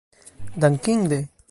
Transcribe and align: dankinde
dankinde 0.61 1.27